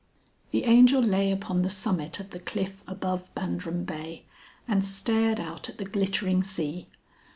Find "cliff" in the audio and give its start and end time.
2.39-2.83